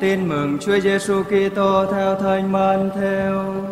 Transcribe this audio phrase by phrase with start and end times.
[0.00, 3.62] Tin mừng Chúa Giêsu Kitô theo Thánh Matthew.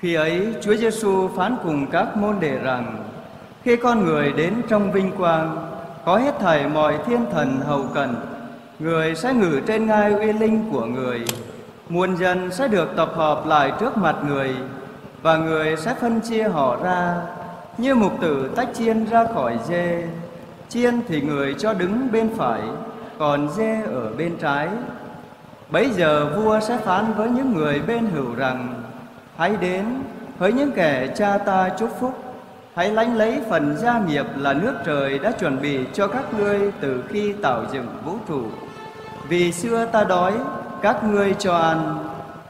[0.00, 3.04] Khi ấy, Chúa Giêsu phán cùng các môn đệ rằng:
[3.62, 5.68] Khi con người đến trong vinh quang,
[6.04, 8.14] có hết thảy mọi thiên thần hầu cận,
[8.78, 11.20] người sẽ ngự trên ngai uy linh của người.
[11.88, 14.54] Muôn dân sẽ được tập hợp lại trước mặt người
[15.22, 17.14] và người sẽ phân chia họ ra
[17.78, 20.08] như mục tử tách chiên ra khỏi dê.
[20.68, 22.60] Chiên thì người cho đứng bên phải,
[23.18, 24.68] còn dê ở bên trái.
[25.70, 28.82] Bấy giờ vua sẽ phán với những người bên hữu rằng:
[29.36, 29.84] Hãy đến
[30.38, 32.32] với những kẻ cha ta chúc phúc
[32.74, 36.72] Hãy lánh lấy phần gia nghiệp là nước trời đã chuẩn bị cho các ngươi
[36.80, 38.42] từ khi tạo dựng vũ trụ.
[39.28, 40.32] Vì xưa ta đói,
[40.82, 41.98] các ngươi cho ăn,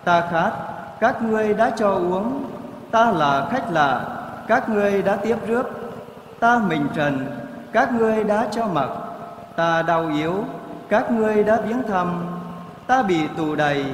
[0.04, 0.52] ta khát,
[1.00, 2.44] các ngươi đã cho uống,
[2.90, 5.70] ta là khách lạ, các ngươi đã tiếp rước,
[6.40, 7.26] ta mình trần,
[7.72, 8.88] các ngươi đã cho mặc,
[9.56, 10.44] ta đau yếu,
[10.88, 12.24] các ngươi đã viếng thăm,
[12.86, 13.84] ta bị tù đầy,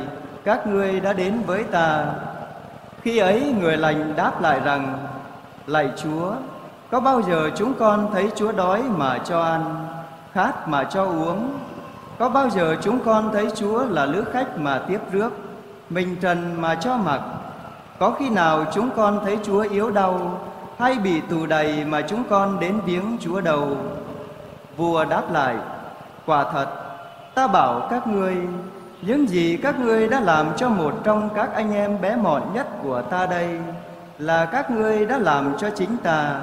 [0.44, 2.04] các ngươi đã đến với ta.
[3.02, 4.98] Khi ấy người lành đáp lại rằng,
[5.66, 6.32] Lạy Chúa,
[6.90, 9.86] có bao giờ chúng con thấy Chúa đói mà cho ăn,
[10.32, 11.50] khát mà cho uống?
[12.18, 15.32] Có bao giờ chúng con thấy Chúa là lữ khách mà tiếp rước,
[15.90, 17.20] mình trần mà cho mặc?
[17.98, 20.40] Có khi nào chúng con thấy Chúa yếu đau
[20.78, 23.76] hay bị tù đầy mà chúng con đến viếng Chúa đầu?
[24.76, 25.56] Vua đáp lại,
[26.26, 26.66] quả thật,
[27.34, 28.36] ta bảo các ngươi,
[29.02, 32.66] những gì các ngươi đã làm cho một trong các anh em bé mọn nhất
[32.82, 33.60] của ta đây,
[34.18, 36.40] là các ngươi đã làm cho chính ta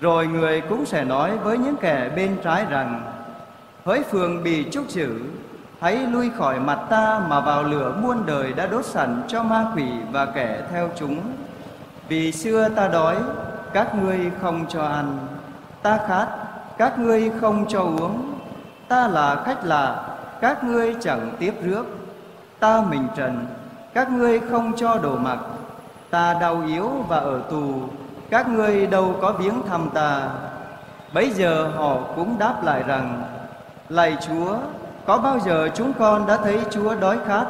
[0.00, 3.02] rồi người cũng sẽ nói với những kẻ bên trái rằng
[3.84, 5.08] hỡi phường bị trúc chữ
[5.80, 9.66] hãy lui khỏi mặt ta mà vào lửa muôn đời đã đốt sẵn cho ma
[9.74, 11.20] quỷ và kẻ theo chúng.
[12.08, 13.16] Vì xưa ta đói,
[13.72, 15.18] các ngươi không cho ăn.
[15.82, 16.26] Ta khát,
[16.78, 18.34] các ngươi không cho uống.
[18.88, 20.02] Ta là khách lạ,
[20.40, 21.86] các ngươi chẳng tiếp rước.
[22.58, 23.46] Ta mình trần,
[23.94, 25.38] các ngươi không cho đồ mặc.
[26.10, 27.74] Ta đau yếu và ở tù,
[28.30, 30.28] các ngươi đâu có viếng thăm ta.
[31.14, 33.22] Bấy giờ họ cũng đáp lại rằng,
[33.88, 34.56] lạy chúa
[35.10, 37.46] có bao giờ chúng con đã thấy chúa đói khát?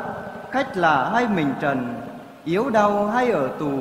[0.50, 1.94] Khách lạ hay mình trần,
[2.44, 3.72] yếu đau hay ở tù,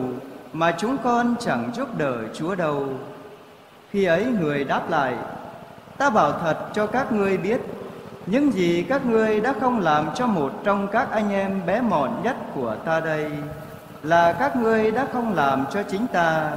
[0.53, 2.87] mà chúng con chẳng giúp đỡ chúa đâu.
[3.91, 5.15] Khi ấy người đáp lại,
[5.97, 7.61] ta bảo thật cho các ngươi biết,
[8.25, 12.21] những gì các ngươi đã không làm cho một trong các anh em bé mọn
[12.23, 13.31] nhất của ta đây,
[14.03, 16.51] là các ngươi đã không làm cho chính ta.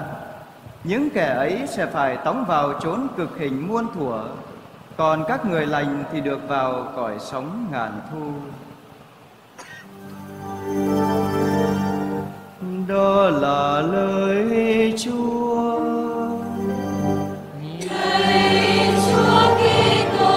[0.84, 4.22] Những kẻ ấy sẽ phải tống vào chốn cực hình muôn thuở
[4.97, 8.32] còn các người lành thì được vào cõi sống ngàn thu
[12.88, 15.80] đó là lời chúa
[17.91, 20.34] Lạy Chúa Kitô,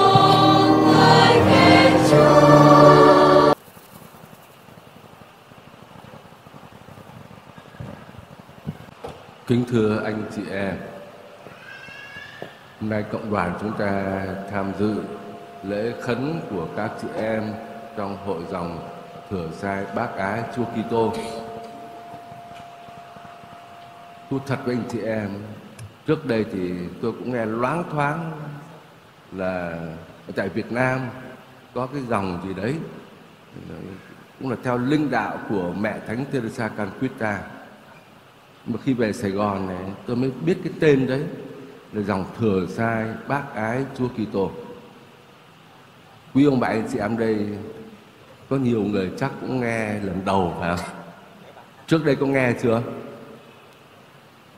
[1.45, 3.53] khen Chúa.
[9.47, 10.75] Kính thưa anh chị em,
[12.85, 14.95] hôm nay cộng đoàn chúng ta tham dự
[15.63, 17.43] lễ khấn của các chị em
[17.97, 18.89] trong hội dòng
[19.29, 21.13] thừa sai bác ái Chúa Kitô.
[24.29, 25.29] Thú thật với anh chị em,
[26.07, 28.31] trước đây thì tôi cũng nghe loáng thoáng
[29.31, 29.79] là
[30.35, 30.99] tại Việt Nam
[31.73, 32.75] có cái dòng gì đấy
[34.39, 37.39] cũng là theo linh đạo của mẹ Thánh Teresa Calcutta
[38.65, 41.23] mà khi về Sài Gòn này tôi mới biết cái tên đấy
[41.93, 44.51] dòng thừa sai bác ái Chúa Kitô.
[46.33, 47.47] Quý ông bà anh chị em đây,
[48.49, 50.85] có nhiều người chắc cũng nghe lần đầu phải không?
[51.87, 52.81] Trước đây có nghe chưa?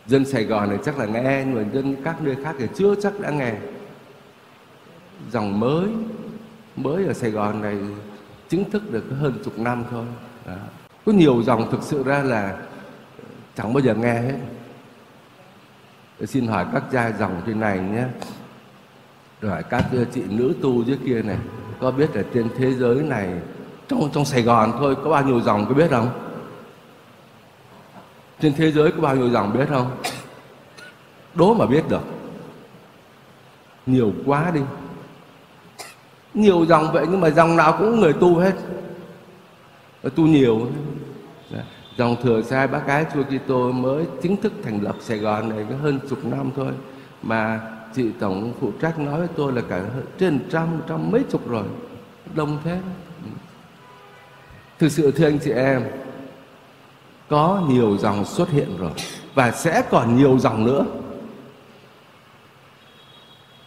[0.08, 2.96] Dân Sài Gòn này chắc là nghe, nhưng mà dân các nơi khác thì chưa
[3.02, 3.54] chắc đã nghe.
[5.32, 5.88] Dòng mới
[6.76, 7.78] mới ở Sài Gòn này
[8.50, 10.06] chính thức được hơn chục năm thôi.
[10.46, 10.56] Đó.
[11.06, 12.58] Có nhiều dòng thực sự ra là
[13.56, 14.38] chẳng bao giờ nghe hết
[16.20, 18.04] Tôi xin hỏi các cha dòng trên này nhé.
[19.42, 21.38] Rồi hỏi các chị nữ tu dưới kia này,
[21.80, 23.30] có biết là trên thế giới này,
[23.88, 26.10] trong trong Sài Gòn thôi, có bao nhiêu dòng có biết không?
[28.40, 29.98] Trên thế giới có bao nhiêu dòng biết không?
[31.34, 32.04] Đố mà biết được.
[33.86, 34.62] Nhiều quá đi.
[36.34, 38.54] Nhiều dòng vậy nhưng mà dòng nào cũng người tu hết.
[40.16, 40.68] Tu nhiều
[41.98, 45.66] dòng thừa sai bác gái chúa Kitô mới chính thức thành lập Sài Gòn này
[45.70, 46.72] có hơn chục năm thôi.
[47.24, 47.62] Mà
[47.96, 49.82] chị tổng phụ trách nói với tôi là cả
[50.20, 51.66] trên trăm trăm mấy chục rồi.
[52.36, 52.80] Đông thế.
[54.80, 55.84] Thực sự thưa anh chị em,
[57.30, 58.92] có nhiều dòng xuất hiện rồi
[59.34, 60.86] và sẽ còn nhiều dòng nữa.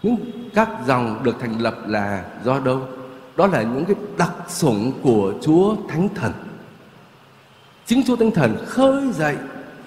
[0.02, 0.16] Những
[0.54, 2.80] các dòng được thành lập là do đâu?
[3.36, 6.32] Đó là những cái đặc sủng của Chúa Thánh Thần
[7.90, 9.36] chính Chúa Thánh Thần khơi dậy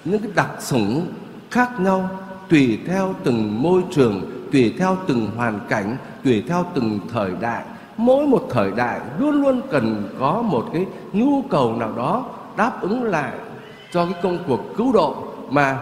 [0.04, 1.06] những cái đặc sủng
[1.50, 2.08] khác nhau,
[2.48, 4.22] tùy theo từng môi trường,
[4.52, 7.64] tùy theo từng hoàn cảnh, tùy theo từng thời đại.
[7.96, 12.24] Mỗi một thời đại luôn luôn cần có một cái nhu cầu nào đó
[12.56, 13.32] đáp ứng lại
[13.92, 15.16] cho cái công cuộc cứu độ.
[15.50, 15.78] Mà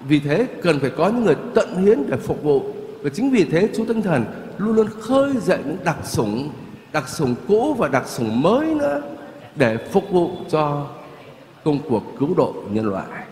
[0.00, 2.62] vì thế cần phải có những người tận hiến để phục vụ.
[3.02, 4.24] Và chính vì thế Chúa Thánh Thần
[4.58, 6.50] luôn luôn khơi dậy những đặc sủng
[6.92, 9.02] đặc sủng cũ và đặc sủng mới nữa
[9.56, 10.86] để phục vụ cho
[11.64, 13.26] công cuộc cứu độ nhân loại.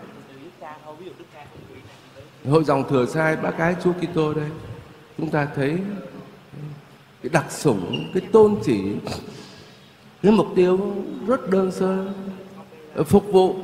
[2.49, 4.49] Hội dòng thừa sai bác cái Chúa Kitô đây,
[5.17, 5.77] chúng ta thấy
[7.23, 8.81] cái đặc sủng, cái tôn chỉ,
[10.23, 10.95] cái mục tiêu
[11.27, 12.13] rất đơn sơ,
[13.03, 13.55] phục vụ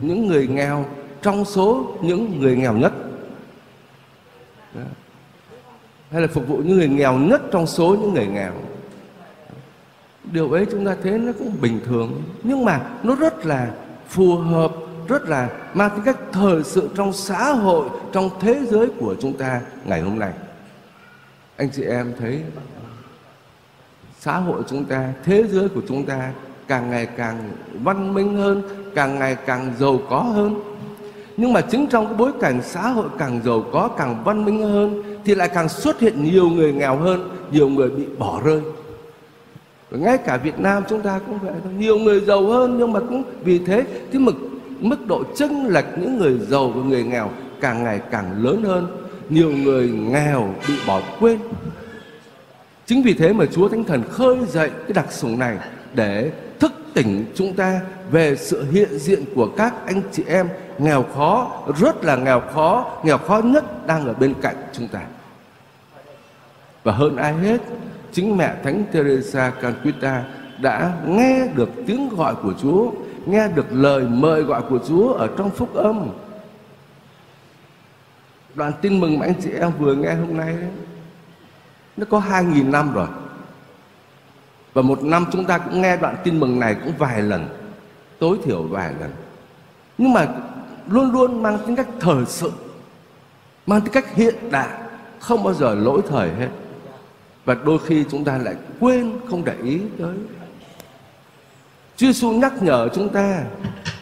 [0.00, 0.86] những người nghèo
[1.22, 2.92] trong số những người nghèo nhất.
[6.10, 8.52] Hay là phục vụ những người nghèo nhất trong số những người nghèo
[10.32, 12.22] điều ấy chúng ta thấy nó cũng bình thường.
[12.42, 13.70] Nhưng mà nó rất là
[14.08, 14.72] phù hợp,
[15.08, 19.32] rất là mang tính cách thời sự trong xã hội, trong thế giới của chúng
[19.32, 20.32] ta ngày hôm nay.
[21.56, 22.42] Anh chị em thấy
[24.20, 26.32] xã hội chúng ta, thế giới của chúng ta
[26.68, 27.50] càng ngày càng
[27.82, 28.62] văn minh hơn,
[28.94, 30.60] càng ngày càng giàu có hơn.
[31.36, 34.62] Nhưng mà chính trong cái bối cảnh xã hội càng giàu có, càng văn minh
[34.62, 38.60] hơn thì lại càng xuất hiện nhiều người nghèo hơn, nhiều người bị bỏ rơi
[39.90, 41.72] và ngay cả Việt Nam chúng ta cũng vậy thôi.
[41.78, 44.34] Nhiều người giàu hơn nhưng mà cũng vì thế, cái mực,
[44.80, 47.30] mức độ chênh lệch những người giàu và người nghèo
[47.60, 48.86] càng ngày càng lớn hơn.
[49.28, 51.38] Nhiều người nghèo bị bỏ quên.
[52.86, 55.58] Chính vì thế mà Chúa Thánh Thần khơi dậy cái đặc sủng này
[55.94, 57.80] để thức tỉnh chúng ta
[58.10, 60.48] về sự hiện diện của các anh chị em
[60.78, 65.00] nghèo khó, rất là nghèo khó nghèo khó nhất đang ở bên cạnh chúng ta.
[66.84, 67.60] Và hơn ai hết
[68.16, 70.24] chính mẹ thánh Teresa Calcutta
[70.60, 72.90] đã nghe được tiếng gọi của Chúa
[73.26, 76.08] nghe được lời mời gọi của Chúa ở trong phúc âm.
[78.54, 80.70] Đoạn tin mừng mà anh chị em vừa nghe hôm nay đấy,
[81.96, 83.08] nó có hai nghìn năm rồi.
[84.74, 87.48] Và một năm chúng ta cũng nghe đoạn tin mừng này cũng vài lần
[88.18, 89.10] tối thiểu vài lần.
[89.98, 90.26] Nhưng mà
[90.86, 92.52] luôn luôn mang tính cách thời sự
[93.66, 94.68] mang tính cách hiện đại
[95.20, 96.48] không bao giờ lỗi thời hết
[97.46, 100.14] và đôi khi chúng ta lại quên không để ý tới
[101.96, 103.44] Chúa Giêsu nhắc nhở chúng ta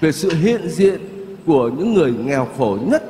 [0.01, 1.01] về sự hiện diện
[1.47, 3.03] của những người nghèo khổ nhất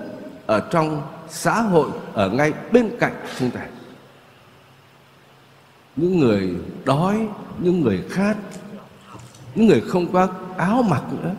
[0.47, 3.61] ở trong xã hội ở ngay bên cạnh chúng ta.
[5.97, 6.51] Những người
[6.85, 7.29] đói,
[7.59, 8.37] những người khát,
[9.55, 11.31] những người không có áo mặc nữa.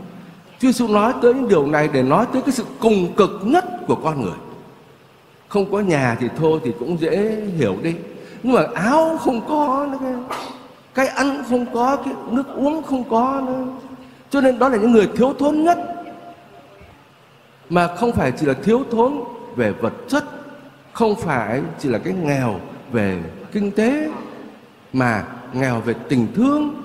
[0.60, 3.66] Chúa Giêsu nói tới những điều này để nói tới cái sự cùng cực nhất
[3.88, 4.38] của con người.
[5.48, 7.94] Không có nhà thì thôi thì cũng dễ hiểu đi.
[8.46, 9.98] Nhưng mà áo không có nữa
[10.94, 13.66] cái ăn không có, cái nước uống không có nữa.
[14.30, 15.78] Cho nên đó là những người thiếu thốn nhất.
[17.70, 19.24] Mà không phải chỉ là thiếu thốn
[19.56, 20.24] về vật chất,
[20.94, 22.60] không phải chỉ là cái nghèo
[22.92, 24.10] về kinh tế,
[24.94, 26.82] mà nghèo về tình thương,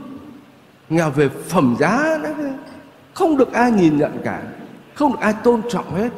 [0.90, 2.34] nghèo về phẩm giá nữa
[3.14, 4.42] không được ai nhìn nhận cả,
[4.94, 6.10] không được ai tôn trọng hết.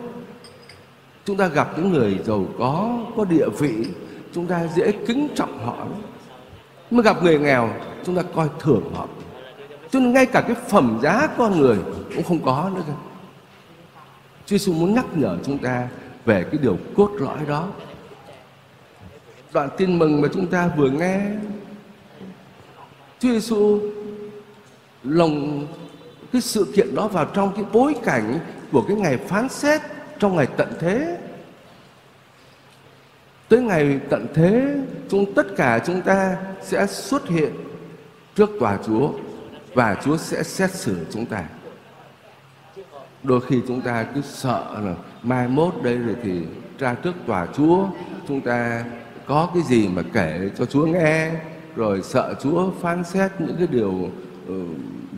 [1.25, 3.85] Chúng ta gặp những người giàu có có địa vị
[4.33, 5.87] chúng ta dễ kính trọng họ
[6.91, 7.71] mà gặp người nghèo,
[8.05, 9.09] chúng ta coi thường họ.
[9.91, 11.79] Cho nên ngay cả cái phẩm giá con người
[12.15, 12.93] cũng không có nữa cơ.
[14.47, 15.89] Chúa Giêsu muốn nhắc nhở chúng ta
[16.25, 17.69] về cái điều cốt lõi đó.
[19.53, 21.21] Đoạn tin mừng mà chúng ta vừa nghe,
[23.19, 23.81] Chúa Giêsu
[25.05, 25.67] lồng
[26.33, 28.39] cái sự kiện đó vào trong cái bối cảnh
[28.73, 29.81] của cái ngày phán xét,
[30.19, 31.19] trong ngày tận thế
[33.53, 34.77] tới ngày tận thế
[35.09, 37.53] chúng tất cả chúng ta sẽ xuất hiện
[38.35, 39.11] trước tòa Chúa
[39.75, 41.45] và Chúa sẽ xét xử chúng ta.
[43.23, 46.43] Đôi khi chúng ta cứ sợ là mai mốt đây rồi thì
[46.79, 47.87] ra trước tòa Chúa
[48.29, 48.85] chúng ta
[49.27, 51.31] có cái gì mà kể cho Chúa nghe
[51.77, 54.55] rồi sợ Chúa phán xét những cái điều uh,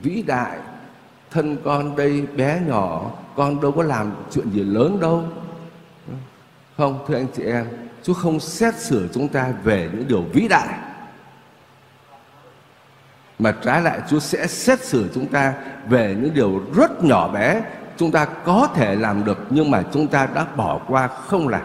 [0.03, 0.59] vĩ đại
[1.31, 5.25] thân con đây bé nhỏ con đâu có làm chuyện gì lớn đâu
[6.77, 7.67] không thưa anh chị em
[8.03, 10.79] Chúa không xét xử chúng ta về những điều vĩ đại
[13.39, 15.55] mà trái lại Chúa sẽ xét xử chúng ta
[15.89, 17.63] về những điều rất nhỏ bé
[17.97, 21.63] chúng ta có thể làm được nhưng mà chúng ta đã bỏ qua không làm.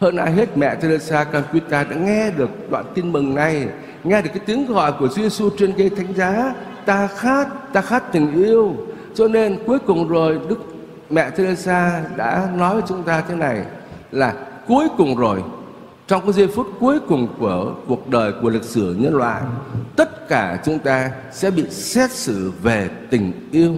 [0.00, 3.68] Hơn ai hết mẹ Teresa Calcutta đã nghe được đoạn tin mừng này,
[4.04, 6.54] nghe được cái tiếng gọi của Chúa Giêsu trên cây thánh giá,
[6.84, 8.76] ta khát, ta khát tình yêu.
[9.14, 10.69] Cho nên cuối cùng rồi Đức
[11.10, 13.64] mẹ Teresa đã nói với chúng ta thế này
[14.10, 14.34] là
[14.68, 15.42] cuối cùng rồi.
[16.06, 19.42] Trong cái giây phút cuối cùng của cuộc đời của lịch sử nhân loại,
[19.96, 23.74] tất cả chúng ta sẽ bị xét xử về tình yêu.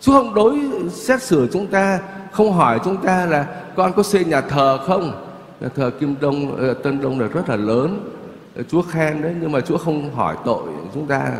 [0.00, 0.60] Chúa không đối
[0.90, 2.00] xét xử chúng ta,
[2.32, 3.46] không hỏi chúng ta là
[3.76, 5.24] con có xây nhà thờ không?
[5.60, 8.10] Nhà thờ Kim Đông ờ, Tân Đông là rất là lớn.
[8.68, 11.32] Chúa khen đấy, nhưng mà Chúa không hỏi tội chúng ta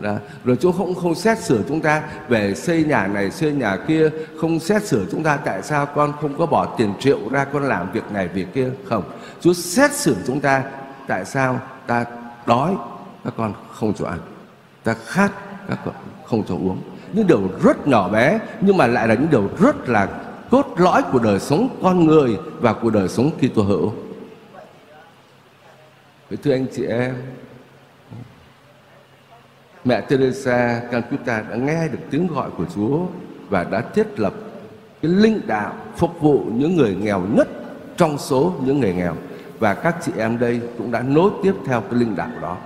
[0.00, 0.14] đó.
[0.44, 4.10] Rồi Chúa không không xét xử chúng ta về xây nhà này, xây nhà kia,
[4.40, 7.62] Không xét xử chúng ta tại sao con không có bỏ tiền triệu ra con
[7.62, 8.70] làm việc này, việc kia.
[8.84, 9.02] Không.
[9.40, 10.62] Chúa xét xử chúng ta
[11.06, 12.04] tại sao ta
[12.46, 12.76] đói,
[13.24, 14.18] các con không cho ăn.
[14.84, 15.32] Ta khát,
[15.68, 16.82] các con không cho uống.
[17.12, 20.08] Những điều rất nhỏ bé, Nhưng mà lại là những điều rất là
[20.50, 23.92] cốt lõi của đời sống con người Và của đời sống Kitô hữu
[26.42, 27.14] Thưa anh chị em
[29.88, 33.00] Mẹ Teresa Calcutta đã nghe được tiếng gọi của Chúa
[33.48, 34.32] và đã thiết lập
[35.02, 37.48] cái linh đạo phục vụ những người nghèo nhất
[37.96, 39.16] trong số những người nghèo
[39.58, 42.56] và các chị em đây cũng đã nối tiếp theo cái linh đạo đó.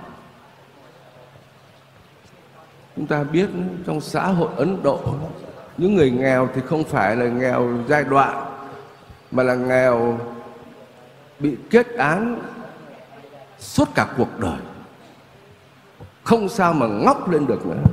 [2.95, 3.49] Chúng ta biết
[3.87, 4.99] trong xã hội Ấn Độ,
[5.77, 8.45] những người nghèo thì không phải là nghèo giai đoạn,
[9.31, 10.19] mà là nghèo
[11.39, 12.39] bị kết án
[13.59, 14.59] suốt cả cuộc đời
[16.23, 17.83] không sao mà ngóc lên được nữa.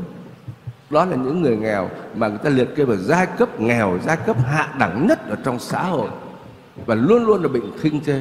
[0.90, 4.16] Đó là những người nghèo mà người ta liệt kê vào giai cấp nghèo, giai
[4.16, 6.08] cấp hạ đẳng nhất ở trong xã hội.
[6.86, 8.20] Và luôn luôn là bị khinh chê.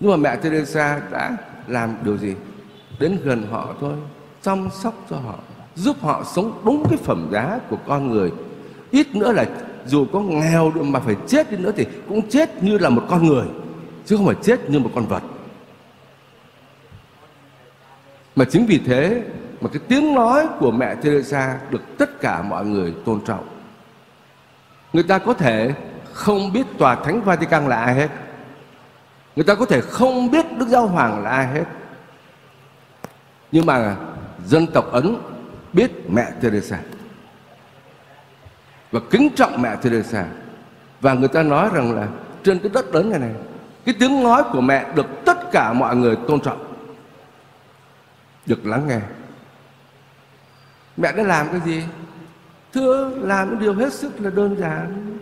[0.00, 1.36] Nhưng mà mẹ Teresa đã
[1.68, 2.34] làm điều gì?
[2.98, 3.92] Đến gần họ thôi,
[4.42, 5.34] chăm sóc cho họ,
[5.74, 8.32] giúp họ sống đúng cái phẩm giá của con người.
[8.90, 9.44] Ít nữa là
[9.86, 13.26] dù có nghèo mà phải chết đi nữa thì cũng chết như là một con
[13.26, 13.46] người,
[14.06, 15.22] chứ không phải chết như một con vật
[18.36, 19.22] mà chính vì thế
[19.60, 23.48] mà cái tiếng nói của mẹ Teresa được tất cả mọi người tôn trọng.
[24.92, 25.74] Người ta có thể
[26.12, 28.08] không biết tòa thánh Vatican là ai hết.
[29.36, 31.64] Người ta có thể không biết Đức Giáo Hoàng là ai hết.
[33.52, 33.96] Nhưng mà
[34.46, 35.16] dân tộc Ấn
[35.72, 36.78] biết mẹ Teresa
[38.92, 40.24] và kính trọng mẹ Teresa
[41.00, 42.08] và người ta nói rằng là
[42.44, 43.32] trên cái đất lớn này này,
[43.84, 46.69] cái tiếng nói của mẹ được tất cả mọi người tôn trọng
[48.50, 49.00] được lắng nghe.
[50.96, 51.82] Mẹ đã làm cái gì?
[52.72, 55.18] Thưa làm cái điều hết sức là đơn giản.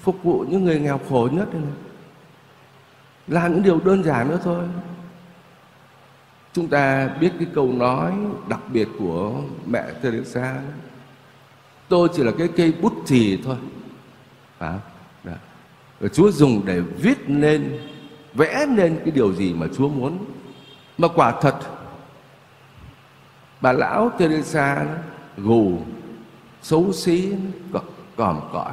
[0.00, 1.62] Phục vụ những người nghèo khổ nhất này.
[3.28, 4.64] Làm những điều đơn giản nữa thôi.
[6.52, 8.14] Chúng ta biết cái câu nói
[8.48, 10.60] đặc biệt của mẹ Teresa.
[11.88, 13.56] Tôi chỉ là cái cây bút chì thôi.
[14.58, 14.78] À,
[16.00, 17.78] Rồi Chúa dùng để viết nên
[18.34, 20.24] vẽ nên cái điều gì mà Chúa muốn.
[20.98, 21.54] Mà quả thật
[23.64, 24.86] bà lão Teresa
[25.36, 25.72] gù
[26.62, 27.32] xấu xí
[28.16, 28.72] còm cõi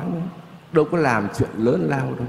[0.72, 2.28] đâu có làm chuyện lớn lao đâu.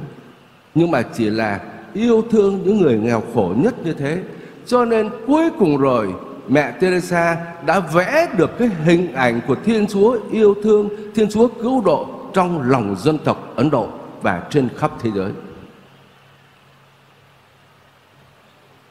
[0.75, 1.61] Nhưng mà chỉ là
[1.95, 4.23] yêu thương những người nghèo khổ nhất như thế.
[4.67, 6.15] Cho nên cuối cùng rồi
[6.49, 11.49] mẹ Teresa đã vẽ được cái hình ảnh của Thiên Chúa yêu thương, Thiên Chúa
[11.49, 13.89] cứu độ trong lòng dân tộc Ấn Độ
[14.23, 15.33] và trên khắp thế giới.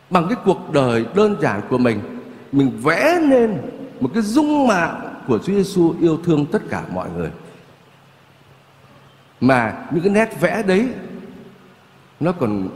[0.09, 2.20] Bằng cái cuộc đời đơn giản của mình,
[2.51, 3.61] mình vẽ nên
[3.99, 7.31] một cái dung mạo của Chúa Giêsu yêu thương tất cả mọi người.
[9.41, 10.87] Mà những cái nét vẽ đấy
[12.19, 12.69] nó còn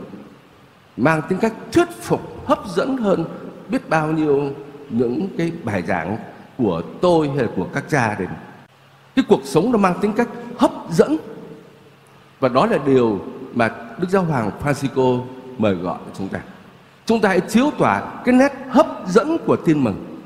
[0.96, 3.24] mang tính cách thuyết phục, hấp dẫn hơn
[3.68, 4.50] biết bao nhiêu
[4.90, 6.16] những cái bài giảng
[6.58, 8.28] của tôi hay là của các cha đến.
[9.16, 10.28] Cái cuộc sống nó mang tính cách
[10.58, 11.16] hấp dẫn
[12.40, 13.20] và đó là điều
[13.54, 15.24] mà Đức Giáo Hoàng Francisco
[15.58, 16.40] mời gọi chúng ta.
[17.06, 20.20] Chúng ta hãy chiếu tỏa cái nét hấp dẫn của tin mừng.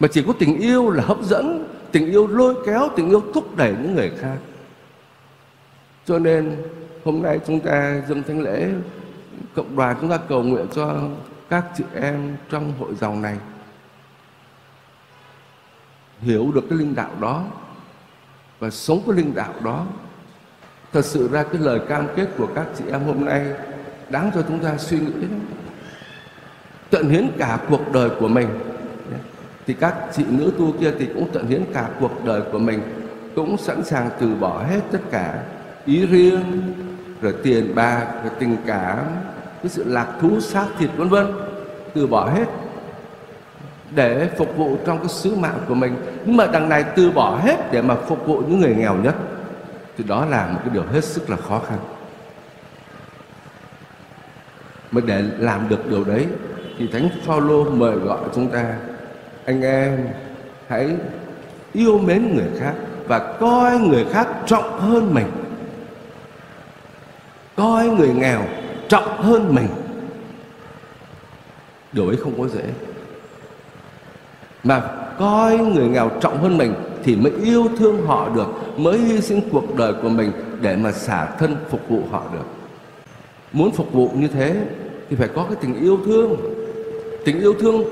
[0.00, 3.56] Mà chỉ có tình yêu là hấp dẫn, tình yêu lôi kéo, tình yêu thúc
[3.56, 4.36] đẩy những người khác.
[6.04, 6.56] Cho nên
[7.04, 8.70] hôm nay chúng ta dâng thánh lễ
[9.54, 11.08] cộng đoàn chúng ta cầu nguyện cho
[11.48, 13.36] các chị em trong hội dòng này
[16.20, 17.44] hiểu được cái linh đạo đó
[18.58, 19.86] và sống cái linh đạo đó
[20.92, 23.46] thật sự ra cái lời cam kết của các chị em hôm nay
[24.08, 25.36] đáng cho chúng ta suy nghĩ đó
[26.92, 28.48] tận hiến cả cuộc đời của mình.
[29.66, 32.80] Thì các chị nữ tu kia thì cũng tận hiến cả cuộc đời của mình,
[33.34, 35.42] cũng sẵn sàng từ bỏ hết tất cả
[35.84, 36.42] ý riêng,
[37.22, 38.98] rồi tiền bạc, rồi tình cảm,
[39.62, 41.32] cái sự lạc thú, xác thịt, vân vân,
[41.94, 42.44] từ bỏ hết
[43.90, 45.96] để phục vụ trong cái sứ mạng của mình.
[46.24, 49.14] Nhưng mà đằng này từ bỏ hết để mà phục vụ những người nghèo nhất,
[49.98, 51.78] thì đó là một cái điều hết sức là khó khăn.
[54.90, 56.26] Mà để làm được điều đấy
[56.78, 58.76] thì thánh Phaolô mời gọi chúng ta,
[59.44, 60.08] anh em,
[60.68, 60.96] hãy
[61.72, 62.74] yêu mến người khác
[63.08, 65.26] và coi người khác trọng hơn mình.
[67.56, 68.42] Coi người nghèo
[68.88, 69.68] trọng hơn mình.
[71.92, 72.64] Điều ấy không có dễ.
[74.64, 74.82] Mà
[75.18, 76.74] coi người nghèo trọng hơn mình
[77.04, 80.92] thì mới yêu thương họ được, mới hy sinh cuộc đời của mình để mà
[80.92, 82.46] xả thân phục vụ họ được.
[83.52, 84.64] Muốn phục vụ như thế
[85.10, 86.36] thì phải có cái tình yêu thương
[87.24, 87.84] tình yêu thương,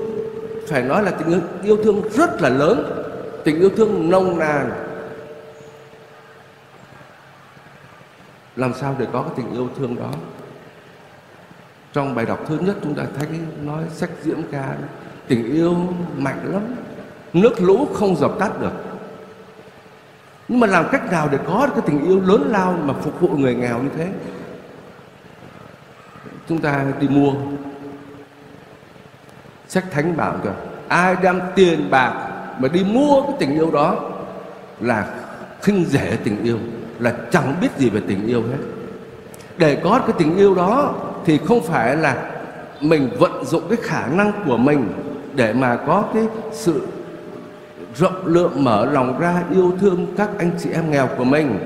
[0.68, 2.96] phải nói là tình yêu thương rất là lớn.
[3.44, 4.70] Tình yêu thương nồng nàn.
[8.56, 10.10] Làm sao để có cái tình yêu thương đó?
[11.92, 13.28] Trong bài đọc thứ nhất chúng ta thấy
[13.62, 14.74] nói sách diễn ca,
[15.28, 15.76] tình yêu
[16.16, 16.62] mạnh lắm.
[17.32, 18.72] Nước lũ không dập tắt được.
[20.48, 23.28] Nhưng mà làm cách nào để có cái tình yêu lớn lao mà phục vụ
[23.28, 24.08] người nghèo như thế?
[26.48, 27.32] Chúng ta đi mua
[29.70, 30.50] sách thánh bảo kìa,
[30.88, 32.12] ai đem tiền bạc
[32.58, 33.96] mà đi mua cái tình yêu đó
[34.80, 35.06] là
[35.62, 36.58] khinh rẻ tình yêu,
[36.98, 38.64] là chẳng biết gì về tình yêu hết.
[39.58, 42.16] Để có cái tình yêu đó thì không phải là
[42.80, 44.88] mình vận dụng cái khả năng của mình
[45.34, 46.22] để mà có cái
[46.52, 46.80] sự
[47.96, 51.58] rộng lượng mở lòng ra yêu thương các anh chị em nghèo của mình.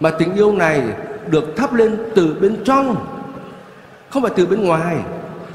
[0.00, 0.82] Mà tình yêu này
[1.26, 2.96] được thắp lên từ bên trong,
[4.10, 4.96] không phải từ bên ngoài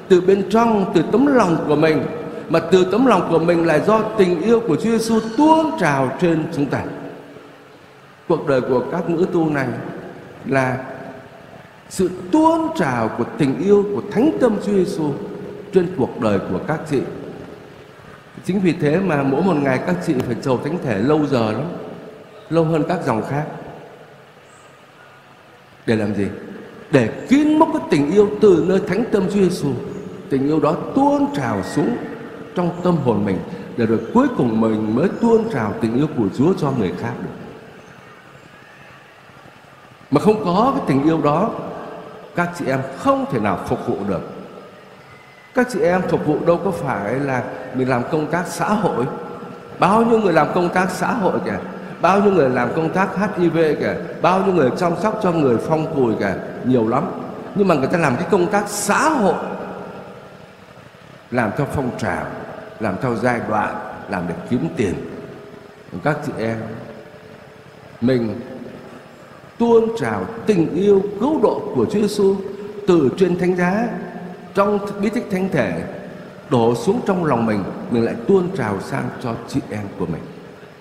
[0.10, 2.02] từ bên trong từ tấm lòng của mình
[2.50, 6.18] mà từ tấm lòng của mình là do tình yêu của Chúa Giêsu tuôn trào
[6.22, 6.84] trên chúng ta.
[8.28, 9.68] Cuộc đời của các nữ tu này
[10.46, 10.78] là
[11.90, 15.14] sự tuôn trào của tình yêu của thánh tâm Chúa Giêsu
[15.74, 17.02] trên cuộc đời của các chị.
[18.46, 21.52] Chính vì thế mà mỗi một ngày các chị phải chầu thánh thể lâu giờ
[21.52, 21.66] lắm,
[22.50, 23.46] lâu hơn các dòng khác.
[25.86, 26.28] Để làm gì?
[26.92, 29.70] Để kín mốc cái tình yêu từ nơi thánh tâm Chúa Giêsu.
[30.30, 31.98] Tình yêu đó tuôn trào xuống
[32.56, 33.38] trong tâm hồn mình
[33.78, 37.14] để rồi cuối cùng mình mới tuôn trào tình yêu của Chúa cho người khác
[37.22, 37.30] được.
[40.12, 41.50] Mà không có cái tình yêu đó,
[42.36, 44.22] các chị em không thể nào phục vụ được.
[45.54, 49.06] Các chị em phục vụ đâu có phải là mình làm công tác xã hội.
[49.80, 51.60] Bao nhiêu người làm công tác xã hội kìa,
[52.02, 55.58] bao nhiêu người làm công tác HIV kìa, bao nhiêu người chăm sóc cho người
[55.58, 56.34] phong cùi kìa,
[56.66, 57.04] nhiều lắm.
[57.56, 59.36] Nhưng mà người ta làm cái công tác xã hội
[61.32, 62.26] làm theo phong trào,
[62.80, 63.76] làm theo giai đoạn,
[64.10, 64.94] làm để kiếm tiền.
[66.04, 66.58] Các chị em,
[68.02, 68.40] mình
[69.58, 72.36] tuôn trào tình yêu cứu độ của Chúa Giêsu
[72.88, 73.88] từ trên thánh giá,
[74.54, 75.84] trong bí tích thánh thể,
[76.50, 80.22] đổ xuống trong lòng mình mình lại tuôn trào sang cho chị em của mình.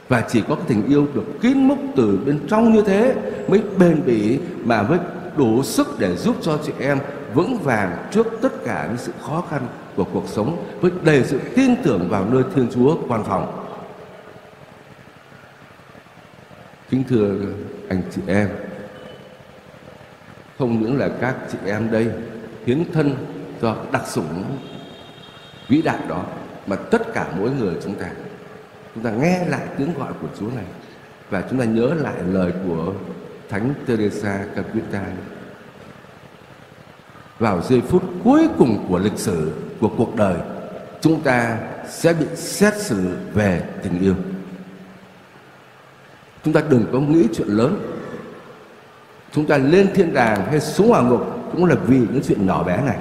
[0.08, 3.14] Và chỉ có cái tình yêu được kín múc từ bên trong như thế
[3.48, 4.98] mới bền bỉ mà mới
[5.36, 6.98] đủ sức để giúp cho chị em
[7.34, 9.62] vững vàng trước tất cả những sự khó khăn
[9.98, 13.64] của cuộc sống với đầy sự tin tưởng vào nơi Thiên Chúa quan phòng.
[16.90, 17.34] Kính thưa
[17.88, 18.48] anh chị em,
[20.58, 22.06] không những là các chị em đây
[22.66, 23.14] hiến thân
[23.62, 24.44] cho đặc sủng
[25.68, 26.24] vĩ đại đó
[26.66, 28.10] mà tất cả mỗi người chúng ta
[28.94, 30.64] chúng ta nghe lại tiếng gọi của Chúa này
[31.30, 32.92] và chúng ta nhớ lại lời của
[33.48, 35.06] Thánh Teresa Calcutta
[37.38, 40.36] vào giây phút cuối cùng của lịch sử của cuộc đời,
[41.00, 44.14] chúng ta sẽ bị xét xử về tình yêu.
[46.44, 47.80] Chúng ta đừng có nghĩ chuyện lớn.
[49.32, 52.62] Chúng ta lên thiên đàng hay xuống hỏa ngục cũng là vì những chuyện nhỏ
[52.62, 52.96] bé này.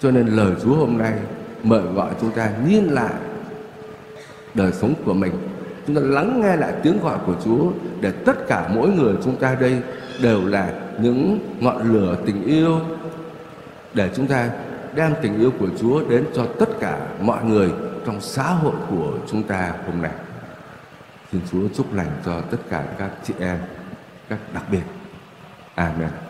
[0.00, 1.12] Cho nên lời Chúa hôm nay
[1.62, 3.12] mời gọi chúng ta nhìn lại
[4.54, 5.32] đời sống của mình.
[5.86, 9.36] Chúng ta lắng nghe lại tiếng gọi của Chúa để tất cả mỗi người chúng
[9.36, 9.76] ta đây
[10.22, 12.80] đều là những ngọn lửa tình yêu
[13.94, 14.50] để chúng ta
[14.96, 17.70] đem tình yêu của Chúa đến cho tất cả mọi người
[18.06, 20.12] trong xã hội của chúng ta hôm nay.
[21.32, 23.58] Xin Chúa chúc lành cho tất cả các chị em,
[24.28, 24.82] các đặc biệt.
[25.74, 26.25] Amen.